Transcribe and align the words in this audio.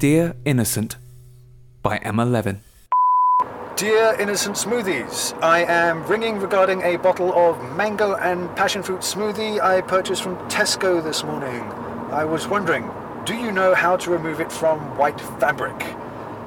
Dear 0.00 0.34
Innocent 0.46 0.96
by 1.82 1.98
Emma 1.98 2.24
Levin. 2.24 2.62
Dear 3.76 4.16
Innocent 4.18 4.56
Smoothies, 4.56 5.38
I 5.42 5.64
am 5.64 6.06
ringing 6.06 6.38
regarding 6.38 6.80
a 6.80 6.96
bottle 6.96 7.34
of 7.34 7.76
mango 7.76 8.14
and 8.14 8.48
passion 8.56 8.82
fruit 8.82 9.00
smoothie 9.00 9.60
I 9.60 9.82
purchased 9.82 10.22
from 10.22 10.38
Tesco 10.48 11.04
this 11.04 11.22
morning. 11.22 11.60
I 12.10 12.24
was 12.24 12.48
wondering, 12.48 12.90
do 13.26 13.34
you 13.34 13.52
know 13.52 13.74
how 13.74 13.98
to 13.98 14.10
remove 14.10 14.40
it 14.40 14.50
from 14.50 14.78
white 14.96 15.20
fabric? 15.38 15.78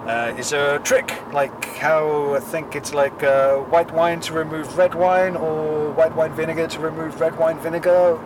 Uh, 0.07 0.33
is 0.35 0.49
there 0.49 0.77
a 0.77 0.79
trick, 0.79 1.13
like 1.31 1.65
how 1.75 2.33
I 2.33 2.39
think 2.39 2.75
it's 2.75 2.95
like 2.95 3.21
uh, 3.21 3.57
white 3.57 3.91
wine 3.93 4.20
to 4.21 4.33
remove 4.33 4.75
red 4.79 4.95
wine, 4.95 5.35
or 5.35 5.91
white 5.91 6.15
wine 6.15 6.33
vinegar 6.33 6.65
to 6.70 6.79
remove 6.79 7.21
red 7.21 7.38
wine 7.38 7.59
vinegar, 7.59 8.20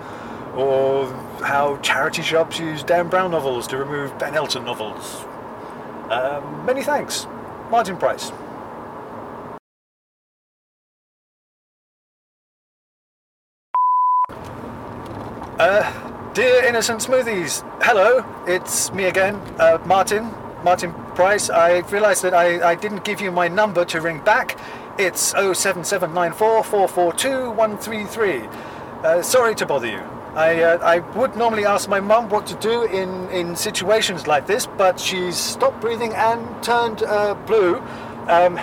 or 0.57 1.07
how 1.43 1.77
charity 1.77 2.21
shops 2.23 2.59
use 2.59 2.84
Dan 2.84 3.09
Brown 3.09 3.31
novels 3.31 3.67
to 3.67 3.77
remove 3.77 4.17
Ben 4.17 4.35
Elton 4.35 4.66
novels? 4.66 5.23
Um, 6.09 6.66
many 6.66 6.81
thanks. 6.81 7.27
Martin 7.70 7.97
Price. 7.97 8.31
Uh, 15.59 16.33
dear 16.33 16.63
Innocent 16.66 17.02
Smoothies, 17.02 17.63
hello, 17.81 18.23
it's 18.45 18.91
me 18.94 19.05
again, 19.05 19.35
uh, 19.59 19.80
Martin, 19.85 20.31
Martin 20.63 20.94
Price. 21.16 21.49
I 21.49 21.80
realised 21.89 22.21
that 22.23 22.35
I, 22.35 22.71
I 22.71 22.75
didn't 22.75 23.03
give 23.03 23.21
you 23.21 23.31
my 23.31 23.47
number 23.47 23.83
to 23.85 23.99
ring 23.99 24.19
back. 24.23 24.59
It's 24.99 25.31
07794 25.31 26.63
442 26.63 27.49
133. 27.52 28.49
Uh, 29.03 29.21
sorry 29.23 29.55
to 29.55 29.66
bother 29.66 29.88
you. 29.88 30.16
I, 30.38 30.62
uh, 30.62 30.77
I 30.84 31.00
would 31.18 31.36
normally 31.36 31.66
ask 31.66 31.89
my 31.89 32.00
mum 32.00 32.30
what 32.30 32.45
to 32.45 32.56
do 32.58 32.84
in, 32.84 33.28
in 33.30 33.56
situations 33.56 34.28
like 34.28 34.45
this, 34.45 34.67
but 34.67 35.00
she's 35.00 35.36
stopped 35.36 35.81
breathing 35.81 36.14
and 36.14 36.64
turned 36.64 37.02
uh, 37.02 37.34
blue. 37.34 37.78
Um, 38.28 38.59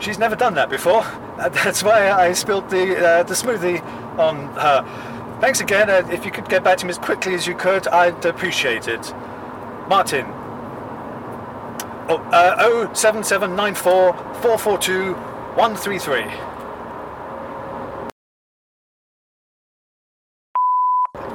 she's 0.00 0.18
never 0.18 0.34
done 0.34 0.54
that 0.54 0.70
before. 0.70 1.04
Uh, 1.38 1.50
that's 1.50 1.82
why 1.82 2.10
I 2.10 2.32
spilled 2.32 2.70
the, 2.70 2.96
uh, 2.96 3.22
the 3.24 3.34
smoothie 3.34 3.82
on 4.18 4.46
her. 4.54 5.38
Thanks 5.42 5.60
again. 5.60 5.90
Uh, 5.90 6.08
if 6.10 6.24
you 6.24 6.30
could 6.30 6.48
get 6.48 6.64
back 6.64 6.78
to 6.78 6.86
me 6.86 6.90
as 6.90 6.98
quickly 6.98 7.34
as 7.34 7.46
you 7.46 7.54
could, 7.56 7.86
I'd 7.88 8.24
appreciate 8.24 8.88
it. 8.88 9.12
Martin. 9.88 10.24
Oh, 12.08 12.26
uh, 12.32 12.94
07794 12.94 14.14
442 14.40 15.12
133. 15.12 16.52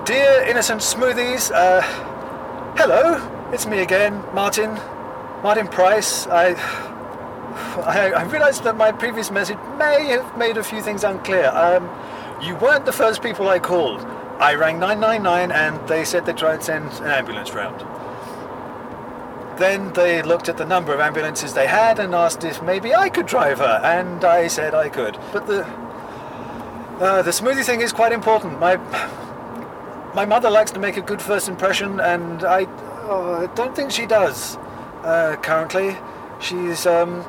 Dear 0.08 0.37
Innocent 0.48 0.80
Smoothies, 0.80 1.52
uh, 1.54 1.82
hello, 2.78 3.50
it's 3.52 3.66
me 3.66 3.80
again, 3.80 4.24
Martin, 4.34 4.76
Martin 5.44 5.68
Price. 5.68 6.26
I, 6.28 6.54
I, 7.84 8.12
I 8.12 8.24
realised 8.24 8.64
that 8.64 8.78
my 8.78 8.94
previous 8.94 9.30
message 9.30 9.58
may 9.78 10.06
have 10.06 10.38
made 10.38 10.56
a 10.56 10.64
few 10.64 10.82
things 10.82 11.04
unclear. 11.04 11.50
Um, 11.50 11.90
you 12.42 12.56
weren't 12.56 12.86
the 12.86 12.94
first 12.94 13.22
people 13.22 13.50
I 13.50 13.60
called. 13.60 14.00
I 14.40 14.56
rang 14.56 14.80
999 14.80 15.52
and 15.52 15.86
they 15.90 16.06
said 16.06 16.26
they'd 16.26 16.38
try 16.38 16.54
and 16.54 16.64
send 16.64 16.94
an 17.02 17.08
ambulance 17.08 17.54
round. 17.54 17.82
Then 19.60 19.92
they 19.92 20.22
looked 20.22 20.48
at 20.48 20.56
the 20.56 20.66
number 20.66 20.94
of 20.94 21.02
ambulances 21.02 21.56
they 21.56 21.68
had 21.68 22.00
and 22.00 22.16
asked 22.16 22.46
if 22.46 22.62
maybe 22.62 22.96
I 22.96 23.10
could 23.10 23.26
drive 23.26 23.58
her, 23.58 23.82
and 23.84 24.24
I 24.24 24.48
said 24.48 24.74
I 24.74 24.88
could. 24.88 25.20
But 25.34 25.46
the 25.46 25.66
uh, 27.04 27.22
the 27.22 27.32
smoothie 27.32 27.66
thing 27.66 27.82
is 27.82 27.92
quite 27.92 28.14
important. 28.14 28.60
My 28.62 28.78
my 30.14 30.26
mother 30.26 30.50
likes 30.50 30.72
to 30.72 30.80
make 30.80 30.98
a 30.98 31.02
good 31.02 31.22
first 31.22 31.48
impression, 31.48 32.00
and 32.00 32.44
I 32.44 32.64
uh, 32.64 33.48
don't 33.56 33.76
think 33.76 33.92
she 33.92 34.06
does 34.06 34.58
uh, 35.04 35.36
currently. 35.42 35.98
She's 36.40 36.86
um, 36.86 37.26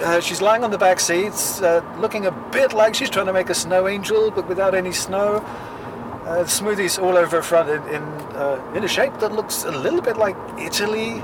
uh, 0.00 0.20
she's 0.20 0.40
lying 0.40 0.64
on 0.64 0.70
the 0.70 0.78
back 0.78 1.00
seats, 1.00 1.60
uh, 1.60 1.82
looking 1.98 2.26
a 2.26 2.30
bit 2.52 2.72
like 2.72 2.94
she's 2.94 3.10
trying 3.10 3.26
to 3.26 3.32
make 3.32 3.50
a 3.50 3.54
snow 3.54 3.88
angel, 3.88 4.30
but 4.30 4.48
without 4.48 4.74
any 4.74 4.92
snow. 4.92 5.44
Uh, 6.26 6.44
smoothie's 6.44 6.98
all 6.98 7.16
over 7.16 7.36
her 7.36 7.42
front 7.42 7.70
in 7.70 7.82
in, 7.94 8.02
uh, 8.36 8.72
in 8.74 8.84
a 8.84 8.88
shape 8.88 9.18
that 9.18 9.32
looks 9.32 9.64
a 9.64 9.70
little 9.70 10.02
bit 10.02 10.16
like 10.16 10.36
Italy, 10.58 11.22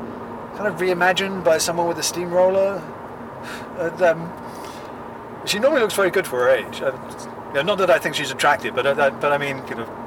kind 0.57 0.67
of 0.67 0.77
reimagined 0.77 1.45
by 1.45 1.59
someone 1.59 1.87
with 1.87 1.99
a 1.99 2.03
steamroller. 2.03 2.83
And, 3.79 4.03
um, 4.03 4.33
she 5.45 5.59
normally 5.59 5.83
looks 5.83 5.95
very 5.95 6.11
good 6.11 6.27
for 6.27 6.41
her 6.45 6.49
age. 6.49 6.81
Uh, 6.81 7.63
not 7.63 7.77
that 7.79 7.91
I 7.91 7.99
think 7.99 8.15
she's 8.15 8.31
attractive, 8.31 8.75
but 8.75 8.87
uh, 8.87 9.11
but 9.11 9.31
I 9.33 9.39
mean, 9.39 9.63
you 9.69 9.75
know, 9.75 10.04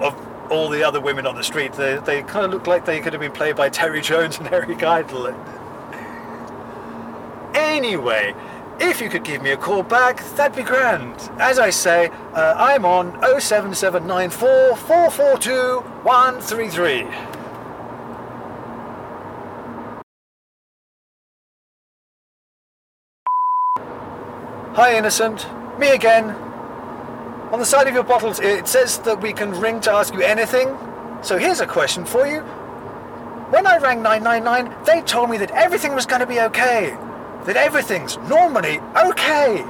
of 0.00 0.50
all 0.50 0.68
the 0.68 0.82
other 0.82 1.00
women 1.00 1.26
on 1.26 1.34
the 1.34 1.44
street, 1.44 1.72
they, 1.74 1.96
they 1.98 2.22
kind 2.22 2.46
of 2.46 2.52
look 2.52 2.66
like 2.66 2.84
they 2.84 3.00
could 3.00 3.12
have 3.12 3.20
been 3.20 3.32
played 3.32 3.56
by 3.56 3.68
Terry 3.68 4.00
Jones 4.00 4.38
and 4.38 4.46
Eric 4.52 4.82
Idle. 4.82 5.34
Anyway, 7.54 8.34
if 8.80 9.00
you 9.00 9.08
could 9.08 9.24
give 9.24 9.42
me 9.42 9.50
a 9.50 9.56
call 9.56 9.82
back, 9.82 10.22
that'd 10.36 10.56
be 10.56 10.62
grand. 10.62 11.14
As 11.38 11.58
I 11.58 11.70
say, 11.70 12.08
uh, 12.34 12.54
I'm 12.56 12.84
on 12.84 13.12
07794 13.40 14.76
442 14.76 15.80
133. 16.02 17.34
Hi, 24.74 24.96
Innocent. 24.96 25.46
Me 25.78 25.90
again. 25.90 26.53
On 27.54 27.60
the 27.60 27.64
side 27.64 27.86
of 27.86 27.94
your 27.94 28.02
bottles, 28.02 28.40
it 28.40 28.66
says 28.66 28.98
that 28.98 29.20
we 29.20 29.32
can 29.32 29.52
ring 29.52 29.80
to 29.82 29.92
ask 29.92 30.12
you 30.12 30.22
anything. 30.22 30.76
So 31.22 31.38
here's 31.38 31.60
a 31.60 31.66
question 31.68 32.04
for 32.04 32.26
you. 32.26 32.40
When 32.40 33.64
I 33.64 33.78
rang 33.78 34.02
999, 34.02 34.84
they 34.84 35.02
told 35.02 35.30
me 35.30 35.38
that 35.38 35.52
everything 35.52 35.94
was 35.94 36.04
going 36.04 36.20
to 36.20 36.26
be 36.26 36.40
okay. 36.40 36.98
That 37.44 37.56
everything's 37.56 38.16
normally 38.28 38.80
okay. 38.96 39.64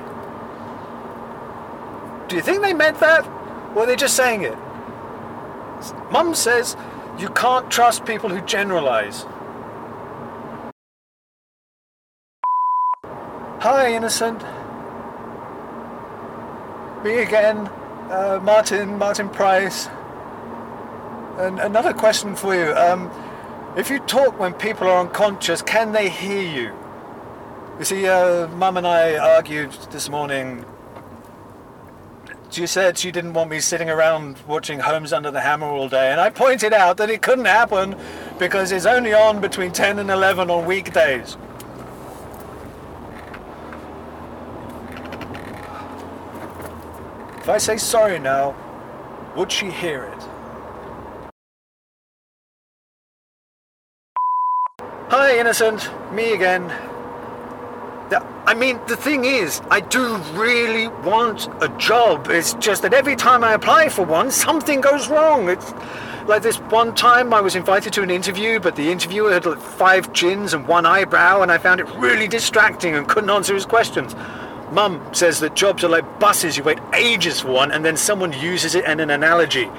Do 2.27 2.37
you 2.37 2.41
think 2.41 2.63
they 2.63 2.73
meant 2.73 3.01
that? 3.01 3.27
Or 3.77 3.83
are 3.83 3.87
they 3.87 3.97
just 3.97 4.17
saying 4.17 4.45
it? 4.45 4.57
Mum 6.11 6.35
says 6.35 6.79
you 7.19 7.29
can't 7.29 7.71
trust 7.71 8.07
people 8.07 8.31
who 8.31 8.41
generalize. 8.47 9.27
Hi, 13.61 13.93
innocent. 13.93 14.43
Me 17.05 17.19
again, 17.19 17.59
uh, 18.09 18.41
Martin, 18.43 18.97
Martin 18.97 19.29
Price. 19.29 19.89
And 21.37 21.61
another 21.61 21.93
question 21.93 22.35
for 22.35 22.55
you. 22.55 22.73
Um, 22.73 23.11
if 23.77 23.91
you 23.91 23.99
talk 23.99 24.41
when 24.41 24.55
people 24.55 24.89
are 24.89 25.01
unconscious, 25.01 25.61
can 25.61 25.93
they 25.93 26.09
hear 26.09 26.41
you? 26.41 26.73
You 27.79 27.85
see, 27.85 28.09
uh, 28.09 28.49
Mum 28.49 28.79
and 28.79 28.87
I 28.87 29.19
argued 29.19 29.73
this 29.91 30.09
morning. 30.09 30.65
She 32.49 32.67
said 32.67 32.97
she 32.97 33.13
didn't 33.13 33.35
want 33.35 33.51
me 33.51 33.61
sitting 33.61 33.91
around 33.91 34.39
watching 34.49 34.79
Homes 34.79 35.13
Under 35.13 35.31
the 35.31 35.43
Hammer 35.43 35.67
all 35.67 35.91
day, 35.91 36.11
and 36.11 36.19
I 36.19 36.31
pointed 36.31 36.73
out 36.73 36.97
that 36.97 37.11
it 37.11 37.21
couldn't 37.21 37.45
happen 37.45 37.97
because 38.39 38.73
it's 38.73 38.87
only 38.87 39.13
on 39.13 39.43
between 39.43 39.73
10 39.73 39.99
and 39.99 40.09
11 40.09 40.49
on 40.49 40.65
weekdays. 40.65 41.37
If 47.45 47.51
I 47.51 47.59
say 47.59 47.77
sorry 47.77 48.19
now, 48.19 48.55
would 49.37 49.53
she 49.53 49.71
hear 49.71 50.05
it? 50.05 50.23
Hi, 55.11 55.39
innocent. 55.39 55.91
Me 56.11 56.33
again. 56.33 56.71
I 58.47 58.55
mean, 58.55 58.81
the 58.89 58.97
thing 58.97 59.27
is, 59.27 59.61
I 59.71 59.81
do 59.81 60.17
really 60.33 60.89
want 60.89 61.49
a 61.63 61.69
job. 61.77 62.29
It's 62.31 62.55
just 62.55 62.81
that 62.81 62.95
every 62.95 63.15
time 63.15 63.45
I 63.45 63.53
apply 63.53 63.91
for 63.91 64.07
one, 64.07 64.31
something 64.31 64.81
goes 64.81 65.11
wrong. 65.11 65.51
It's 65.51 65.75
like 66.27 66.41
this 66.41 66.57
one 66.57 66.95
time 66.95 67.35
I 67.35 67.43
was 67.43 67.57
invited 67.57 67.93
to 67.93 68.03
an 68.03 68.09
interview, 68.09 68.59
but 68.59 68.75
the 68.75 68.91
interviewer 68.91 69.31
had 69.31 69.45
like 69.45 69.61
five 69.61 70.15
chins 70.15 70.55
and 70.55 70.67
one 70.67 70.87
eyebrow, 70.87 71.43
and 71.43 71.53
I 71.53 71.59
found 71.59 71.81
it 71.81 71.91
really 71.97 72.27
distracting 72.27 72.95
and 72.95 73.07
couldn't 73.07 73.29
answer 73.29 73.53
his 73.53 73.67
questions. 73.67 74.15
Mum 74.73 75.03
says 75.13 75.41
that 75.41 75.55
jobs 75.55 75.85
are 75.85 75.89
like 75.89 76.21
buses, 76.21 76.57
you 76.57 76.63
wait 76.63 76.79
ages 76.95 77.41
for 77.41 77.49
one, 77.49 77.73
and 77.73 77.85
then 77.85 77.97
someone 77.97 78.33
uses 78.33 78.75
it 78.75 78.85
in 78.85 79.01
an 79.01 79.11
analogy. 79.11 79.71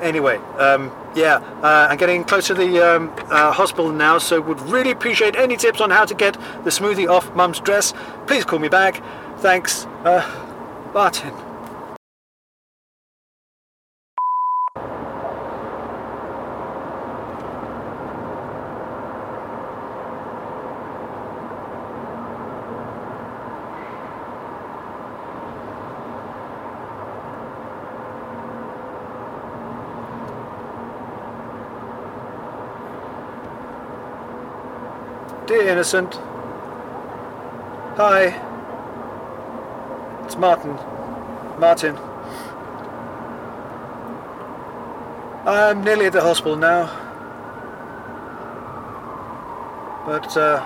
Anyway, 0.00 0.36
um, 0.58 0.90
yeah, 1.14 1.36
uh, 1.62 1.86
I'm 1.90 1.96
getting 1.96 2.24
close 2.24 2.48
to 2.48 2.54
the 2.54 2.80
um, 2.80 3.12
uh, 3.30 3.52
hospital 3.52 3.92
now, 3.92 4.18
so 4.18 4.40
would 4.40 4.60
really 4.62 4.90
appreciate 4.90 5.36
any 5.36 5.56
tips 5.56 5.80
on 5.80 5.90
how 5.90 6.04
to 6.04 6.14
get 6.14 6.34
the 6.64 6.70
smoothie 6.70 7.08
off 7.08 7.32
Mum's 7.36 7.60
dress. 7.60 7.94
Please 8.26 8.44
call 8.44 8.58
me 8.58 8.68
back. 8.68 9.02
Thanks, 9.38 9.84
uh, 10.04 10.90
Martin. 10.92 11.51
Dear 35.52 35.68
Innocent. 35.68 36.14
Hi. 37.98 38.32
It's 40.24 40.34
Martin. 40.36 40.78
Martin. 41.60 41.94
I'm 45.44 45.84
nearly 45.84 46.06
at 46.06 46.14
the 46.14 46.22
hospital 46.22 46.56
now. 46.56 46.86
But, 50.06 50.34
uh. 50.38 50.64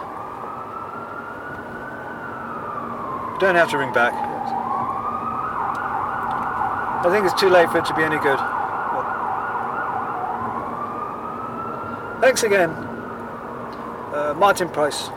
Don't 3.40 3.56
have 3.56 3.70
to 3.70 3.78
ring 3.78 3.92
back. 3.92 4.12
I 7.04 7.10
think 7.10 7.24
it's 7.26 7.40
too 7.40 7.48
late 7.48 7.68
for 7.70 7.78
it 7.78 7.86
to 7.86 7.94
be 7.94 8.04
any 8.04 8.18
good. 8.18 8.38
Thanks 12.20 12.44
again. 12.44 12.95
Uh, 14.16 14.32
Martin 14.32 14.66
Price. 14.70 15.10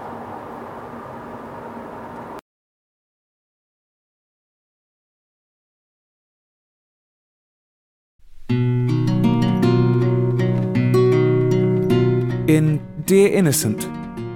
In 12.49 12.81
Dear 13.05 13.29
Innocent 13.31 13.87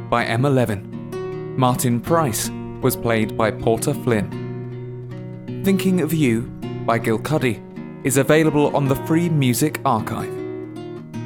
by 0.10 0.24
Emma 0.24 0.50
Levin, 0.50 1.58
Martin 1.58 2.00
Price 2.00 2.50
was 2.82 2.96
played 2.96 3.36
by 3.36 3.52
Porter 3.52 3.94
Flynn. 3.94 5.62
Thinking 5.66 6.00
of 6.00 6.14
You 6.14 6.44
by 6.86 7.00
Gil 7.00 7.20
Cuddy 7.20 7.62
is 8.06 8.16
available 8.16 8.74
on 8.74 8.88
the 8.88 8.96
Free 8.96 9.28
Music 9.28 9.82
Archive. 9.84 10.32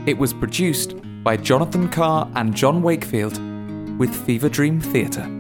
It 0.08 0.18
was 0.18 0.34
produced 0.34 0.96
by 1.28 1.36
Jonathan 1.36 1.90
Carr 1.90 2.32
and 2.36 2.56
John 2.56 2.82
Wakefield 2.82 3.38
with 4.00 4.16
Fever 4.26 4.48
Dream 4.48 4.80
Theatre. 4.80 5.37